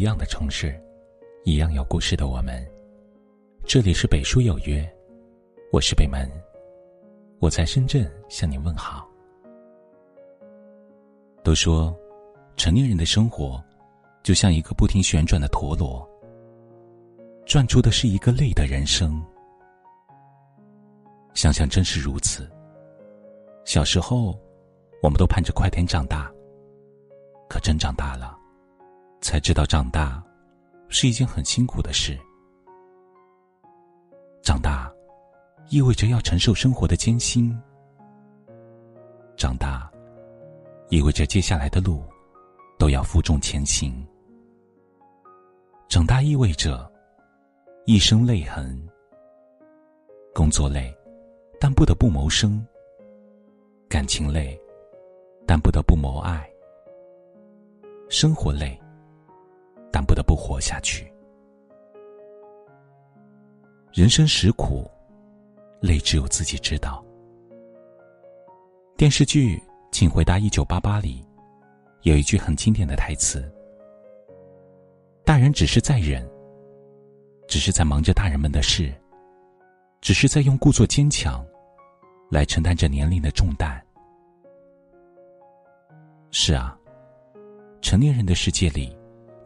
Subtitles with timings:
[0.00, 0.74] 一样的城市，
[1.44, 2.66] 一样有故事的我们。
[3.66, 4.90] 这里是北书有约，
[5.70, 6.26] 我是北门，
[7.38, 9.06] 我在深圳向你问好。
[11.44, 11.94] 都说，
[12.56, 13.62] 成年人的生活，
[14.22, 16.08] 就像一个不停旋转的陀螺，
[17.44, 19.22] 转出的是一个累的人生。
[21.34, 22.50] 想想真是如此。
[23.66, 24.34] 小时候，
[25.02, 26.32] 我们都盼着快点长大，
[27.50, 28.39] 可真长大了。
[29.20, 30.22] 才知道长大
[30.88, 32.18] 是一件很辛苦的事。
[34.42, 34.92] 长大
[35.68, 37.56] 意味着要承受生活的艰辛。
[39.36, 39.90] 长大
[40.88, 42.02] 意味着接下来的路
[42.78, 44.06] 都要负重前行。
[45.88, 46.90] 长大意味着
[47.84, 48.80] 一生泪痕。
[50.32, 50.96] 工作累，
[51.58, 52.64] 但不得不谋生；
[53.88, 54.58] 感情累，
[55.46, 56.40] 但不得不谋爱；
[58.08, 58.80] 生活累。
[59.92, 61.12] 但不得不活下去。
[63.92, 64.88] 人生实苦，
[65.80, 67.04] 累只有自己知道。
[68.96, 69.56] 电视剧
[69.90, 71.26] 《请回答一九八八》里，
[72.02, 73.50] 有一句很经典的台词
[75.26, 76.24] ：“大人只是在忍，
[77.48, 78.94] 只是在忙着大人们的事，
[80.00, 81.44] 只是在用故作坚强，
[82.30, 83.84] 来承担着年龄的重担。”
[86.30, 86.78] 是啊，
[87.80, 88.96] 成年人的世界里。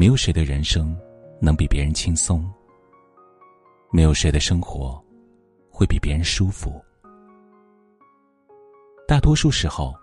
[0.00, 0.98] 没有谁的人生
[1.42, 2.50] 能比别人轻松，
[3.92, 4.98] 没有谁的生活
[5.68, 6.82] 会比别人舒服。
[9.06, 9.94] 大多数时候，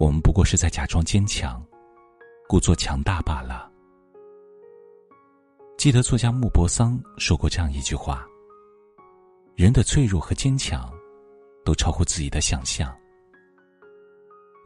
[0.00, 1.62] 我们不过是在假装坚强，
[2.48, 3.70] 故作强大罢了。
[5.76, 8.26] 记得作家穆泊桑说过这样一句话
[9.54, 10.90] ：“人的脆弱和坚强，
[11.62, 12.90] 都超乎自己的想象。”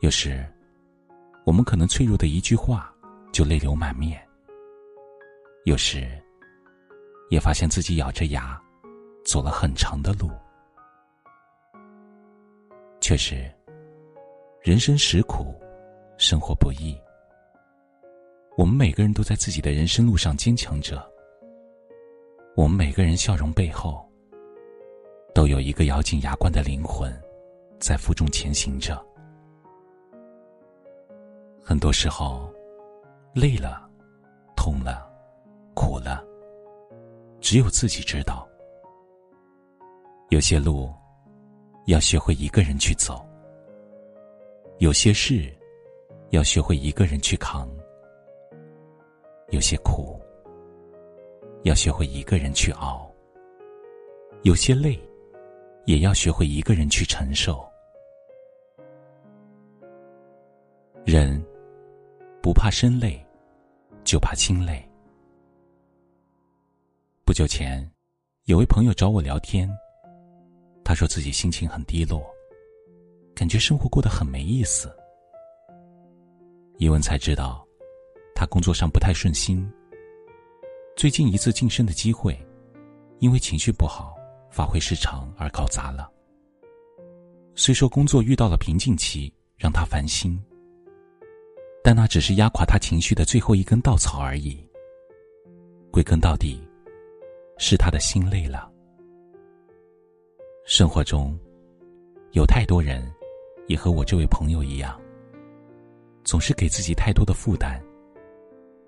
[0.00, 0.48] 有时，
[1.44, 2.94] 我们可能脆弱的一句话，
[3.32, 4.24] 就泪流满面。
[5.64, 6.08] 有时，
[7.28, 8.58] 也发现自己咬着牙
[9.26, 10.30] 走了很长的路。
[12.98, 13.50] 确实，
[14.62, 15.54] 人生实苦，
[16.16, 16.98] 生活不易。
[18.56, 21.06] 我们每个人都在自己的人生路上坚强着。
[22.56, 24.02] 我们每个人笑容背后，
[25.34, 27.12] 都有一个咬紧牙关的灵魂，
[27.78, 28.98] 在负重前行着。
[31.62, 32.50] 很多时候，
[33.34, 33.88] 累了，
[34.56, 35.09] 痛了。
[35.74, 36.24] 苦了，
[37.40, 38.46] 只有自己知道。
[40.28, 40.92] 有些路，
[41.86, 43.16] 要学会一个人去走；
[44.78, 45.52] 有些事，
[46.30, 47.66] 要学会一个人去扛；
[49.48, 50.20] 有些苦，
[51.62, 53.10] 要学会一个人去熬；
[54.42, 54.98] 有些累，
[55.86, 57.64] 也要学会一个人去承受。
[61.04, 61.42] 人
[62.42, 63.24] 不怕身累，
[64.04, 64.89] 就怕心累。
[67.30, 67.88] 不久前，
[68.46, 69.70] 有位朋友找我聊天。
[70.84, 72.20] 他说自己心情很低落，
[73.36, 74.92] 感觉生活过得很没意思。
[76.78, 77.64] 一问才知道，
[78.34, 79.64] 他工作上不太顺心。
[80.96, 82.36] 最近一次晋升的机会，
[83.20, 84.16] 因为情绪不好、
[84.50, 86.10] 发挥失常而搞砸了。
[87.54, 90.36] 虽说工作遇到了瓶颈期，让他烦心，
[91.84, 94.68] 但那只是压垮他情绪的最后一根稻草而已。
[95.92, 96.60] 归根到底。
[97.62, 98.72] 是他的心累了。
[100.64, 101.38] 生活中，
[102.32, 103.06] 有太多人，
[103.68, 104.98] 也和我这位朋友一样，
[106.24, 107.78] 总是给自己太多的负担，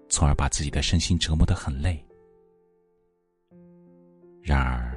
[0.09, 2.03] 从而把自己的身心折磨得很累。
[4.41, 4.97] 然而，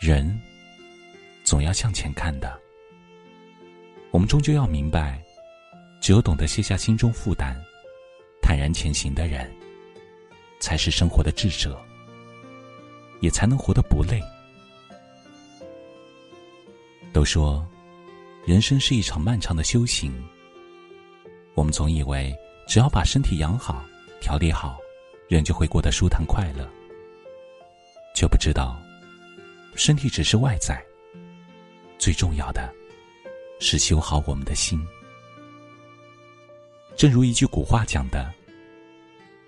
[0.00, 0.40] 人
[1.42, 2.56] 总要向前看的。
[4.12, 5.20] 我们终究要明白，
[6.00, 7.56] 只有懂得卸下心中负担，
[8.40, 9.52] 坦然前行的人，
[10.60, 11.76] 才是生活的智者。
[13.20, 14.20] 也才能活得不累。
[17.12, 17.66] 都说，
[18.44, 20.12] 人生是一场漫长的修行。
[21.54, 22.36] 我们总以为
[22.68, 23.82] 只要把身体养好、
[24.20, 24.78] 调理好，
[25.28, 26.68] 人就会过得舒坦快乐，
[28.14, 28.76] 却不知道，
[29.74, 30.84] 身体只是外在，
[31.98, 32.70] 最重要的
[33.60, 34.78] 是修好我们的心。
[36.94, 38.30] 正如一句古话讲的：“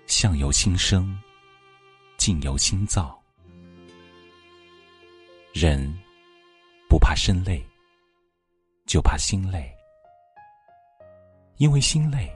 [0.07, 1.15] 相由心生，
[2.17, 3.15] 境由心造。”
[5.53, 5.91] 人
[6.87, 7.65] 不怕身累，
[8.85, 9.69] 就怕心累。
[11.57, 12.31] 因为心累，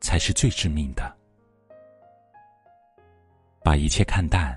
[0.00, 1.16] 才是最致命的。
[3.64, 4.56] 把一切看淡，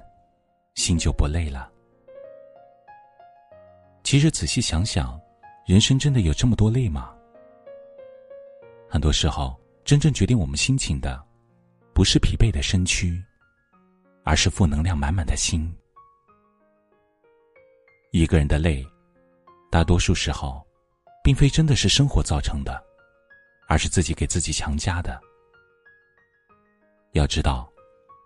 [0.75, 1.71] 心就不累了。
[4.03, 5.19] 其实仔细想想，
[5.65, 7.15] 人生真的有这么多累吗？
[8.89, 11.25] 很多时候，真正决定我们心情的，
[11.93, 13.23] 不是疲惫的身躯，
[14.25, 15.73] 而是负能量满满的心。
[18.11, 18.83] 一个人的累，
[19.69, 20.65] 大多数时候，
[21.23, 22.83] 并非真的是生活造成的，
[23.67, 25.21] 而是自己给自己强加的。
[27.11, 27.71] 要知道，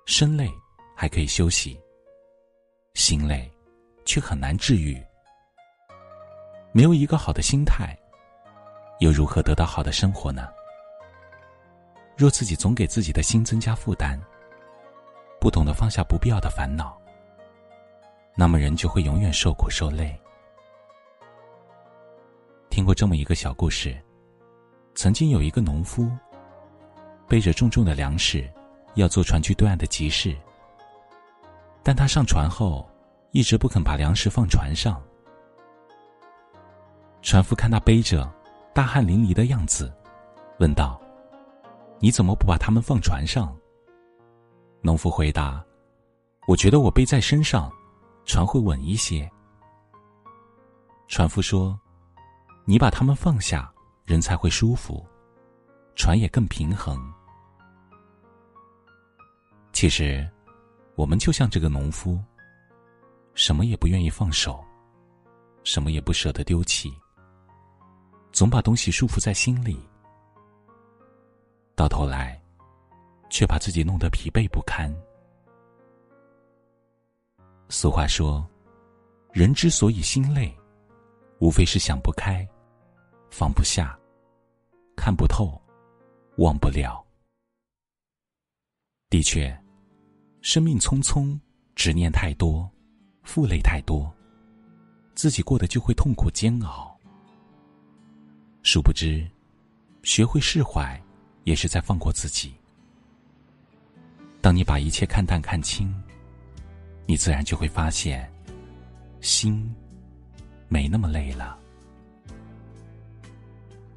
[0.06, 0.50] 身累
[0.96, 1.78] 还可以休息，
[2.94, 3.52] 心累
[4.06, 5.04] 却很难治愈。
[6.72, 7.94] 没有一个好的心态，
[9.00, 10.48] 又如何得到好的生活呢？
[12.16, 14.18] 若自己总给自己的心增加负担，
[15.42, 16.98] 不懂得放下不必要的烦恼，
[18.36, 20.20] 那么人就会永远受苦受累。
[22.70, 23.96] 听过这么一个小故事：
[24.96, 26.10] 曾经有一个农夫，
[27.28, 28.50] 背着重重的粮食，
[28.96, 30.36] 要坐船去对岸的集市。
[31.84, 32.90] 但他上船后，
[33.32, 35.00] 一直不肯把粮食放船上。
[37.22, 38.28] 船夫看他背着，
[38.74, 39.94] 大汗淋漓的样子，
[40.58, 41.00] 问道
[42.00, 43.56] ：“你怎么不把它们放船上？”
[44.82, 45.64] 农夫回答
[46.48, 47.72] ：“我觉得我背在身上。”
[48.26, 49.30] 船会稳一些。
[51.08, 51.80] 船夫说
[52.66, 53.72] ：“你把他们放下，
[54.06, 55.06] 人才会舒服，
[55.96, 56.98] 船也更平衡。”
[59.74, 60.28] 其实，
[60.96, 62.20] 我们就像这个农夫，
[63.34, 64.64] 什么也不愿意放手，
[65.64, 66.94] 什么也不舍得丢弃，
[68.32, 69.78] 总把东西束缚在心里，
[71.76, 72.42] 到头来，
[73.30, 74.92] 却把自己弄得疲惫不堪。
[77.70, 78.48] 俗话说
[79.34, 80.56] ：“人之所以心累，
[81.40, 82.48] 无非是想不开、
[83.30, 83.98] 放不下、
[84.96, 85.60] 看不透、
[86.38, 87.04] 忘不了。”
[89.10, 89.56] 的确，
[90.42, 91.40] 生命匆匆，
[91.76, 92.70] 执念太多，
[93.24, 94.14] 负累太多，
[95.16, 96.96] 自己过得就会痛苦煎熬。
[98.62, 99.28] 殊不知，
[100.04, 101.02] 学会释怀，
[101.44, 102.54] 也是在放过自己。
[104.42, 105.92] 当你把一切看淡看清。
[107.06, 108.32] 你自然就会发现，
[109.22, 109.74] 心
[110.68, 111.58] 没那么累了。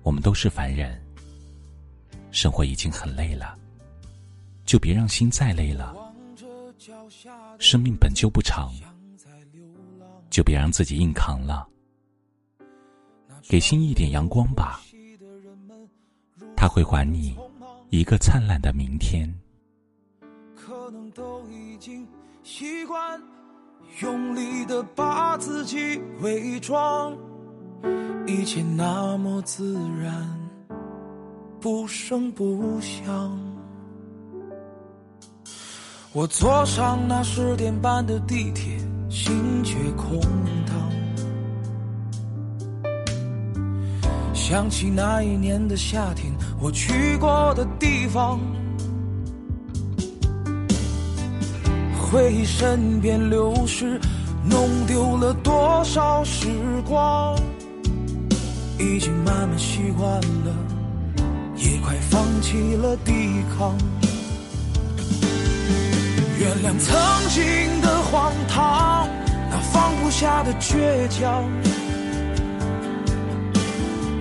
[0.03, 1.01] 我们都是凡人，
[2.31, 3.57] 生活已经很累了，
[4.65, 5.95] 就别让心再累了。
[7.59, 8.73] 生命本就不长，
[10.31, 11.67] 就别让自己硬扛了。
[13.49, 14.81] 给心一点阳光吧，
[16.57, 17.37] 他会还你
[17.91, 19.33] 一个灿烂的明天。
[20.55, 22.07] 可能都已经。
[22.49, 23.21] 习惯
[24.01, 27.13] 用力的把自己伪装，
[28.25, 30.49] 一切那么自然，
[31.61, 33.37] 不声不响。
[36.13, 38.79] 我坐上那十点半的地铁，
[39.11, 39.35] 心
[39.65, 40.21] 却空
[40.67, 40.91] 荡。
[44.33, 48.39] 想起那一年的夏天，我去过的地方。
[52.17, 54.01] 回忆身边流逝，
[54.43, 56.49] 弄丢了多少时
[56.89, 57.39] 光？
[58.79, 60.55] 已经慢慢习惯了，
[61.57, 63.13] 也快放弃了抵
[63.59, 63.77] 抗。
[66.39, 66.97] 原谅曾
[67.29, 69.07] 经的荒唐，
[69.51, 71.45] 那放不下的倔强，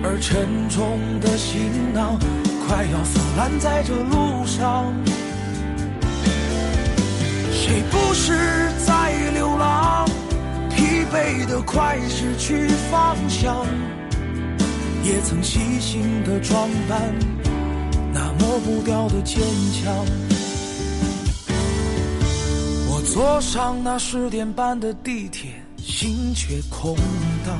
[0.04, 2.18] 而沉重的行囊
[2.68, 4.92] 快要腐烂在这路上。
[7.66, 8.32] 谁不是
[8.86, 10.08] 在流浪？
[10.70, 13.66] 疲惫的快失去方向，
[15.02, 17.12] 也曾细心的装扮，
[18.12, 19.42] 那抹不掉的坚
[19.72, 19.92] 强。
[22.88, 26.94] 我坐上那十点半的地铁，心却空
[27.44, 27.58] 荡。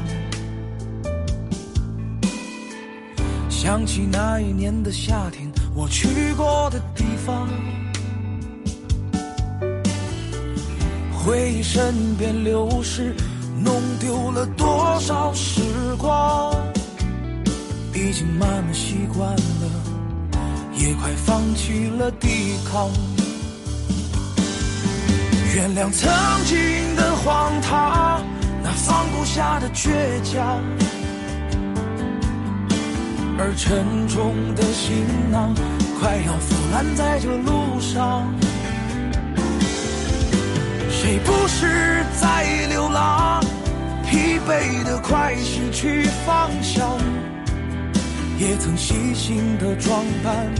[3.50, 7.48] 想起那一年的夏天，我去过的地方。
[11.26, 13.12] 回忆身边流逝，
[13.61, 15.61] 弄丢了多少时
[15.99, 16.54] 光？
[17.92, 19.66] 已经慢慢习惯了，
[20.78, 22.88] 也快放弃了抵抗。
[25.52, 26.09] 原谅曾
[26.45, 28.23] 经的荒唐，
[28.62, 29.90] 那放不下的倔
[30.23, 30.62] 强，
[33.37, 35.52] 而沉重的行囊
[35.99, 38.33] 快要腐烂在这路上。
[41.06, 43.40] 谁不是在流浪？
[44.10, 46.98] 疲惫的快失去方向，
[48.40, 50.52] 也曾细心的装扮，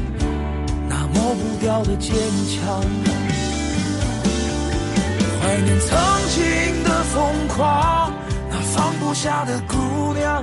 [0.89, 2.15] 那抹不掉的坚
[2.47, 2.81] 强。
[5.43, 5.99] 怀念曾
[6.29, 8.13] 经的疯狂，
[8.49, 10.41] 那放不下的姑娘，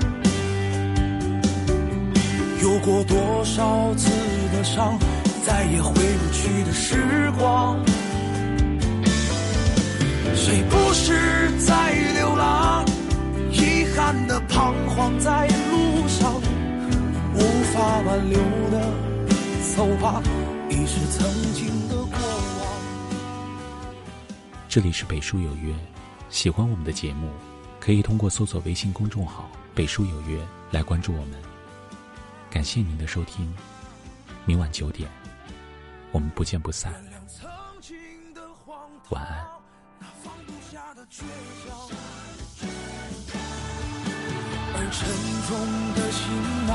[2.62, 4.12] 有过多少次
[4.52, 5.00] 的伤，
[5.46, 7.80] 再也回不去的时光。
[10.36, 12.86] 谁不是在流浪？
[13.52, 16.34] 遗憾的彷徨在路上，
[17.36, 17.40] 无
[17.74, 18.82] 法挽留的，
[19.76, 20.22] 走吧，
[20.70, 22.18] 已是曾经的过
[22.60, 22.68] 往。
[24.68, 25.74] 这里是北书有约，
[26.30, 27.30] 喜欢我们的节目，
[27.80, 30.40] 可以通过搜索微信公众号“北书有约”
[30.72, 31.40] 来关注我们。
[32.50, 33.54] 感谢您的收听，
[34.46, 35.10] 明晚九点，
[36.12, 36.94] 我们不见不散。
[39.10, 39.63] 晚安。
[40.74, 41.22] 下的倔
[41.62, 41.70] 强
[44.74, 45.06] 而沉
[45.48, 45.54] 重
[45.94, 46.20] 的行
[46.66, 46.74] 囊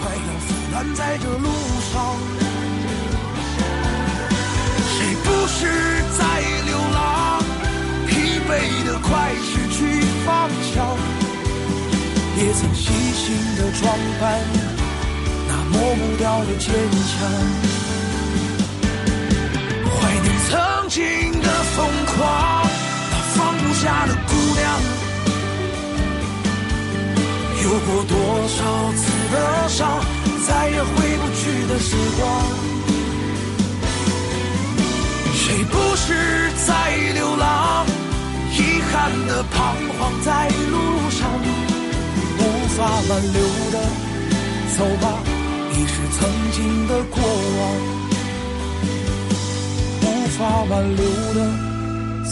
[0.00, 1.46] 快要腐烂在这路
[1.92, 1.94] 上，
[4.88, 5.60] 谁不是
[6.16, 6.20] 在
[6.64, 7.44] 流浪？
[8.06, 8.08] 疲
[8.48, 8.50] 惫
[8.86, 9.10] 的快
[9.44, 10.96] 失去方向，
[12.38, 13.22] 也曾细心
[13.58, 13.84] 的装
[14.18, 14.24] 扮
[15.46, 17.14] 那抹不掉的坚强，
[19.92, 20.98] 怀念曾经
[21.42, 21.76] 的疯
[22.06, 22.24] 狂，
[23.80, 24.64] 下的姑娘。
[27.62, 28.14] 有过多
[28.48, 28.58] 少
[28.94, 29.02] 次
[29.32, 30.00] 的伤，
[30.46, 32.22] 再也回不去的时光。
[35.34, 36.72] 谁不是在
[37.14, 37.86] 流浪？
[38.52, 38.58] 遗
[38.90, 39.54] 憾的彷
[39.98, 40.74] 徨在路
[41.10, 41.28] 上，
[42.38, 42.78] 无法
[43.08, 43.38] 挽留
[43.72, 43.76] 的，
[44.76, 45.04] 走吧，
[45.72, 46.18] 已是曾
[46.52, 47.14] 经的过
[47.58, 47.60] 往。
[50.02, 50.04] 无
[50.38, 50.40] 法
[50.70, 51.04] 挽留
[51.34, 51.38] 的，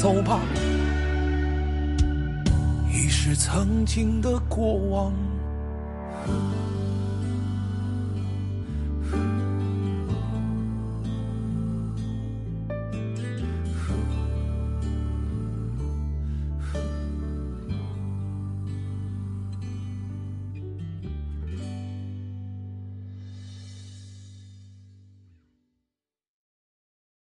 [0.00, 0.40] 走吧。
[3.26, 5.10] 是曾经的过往。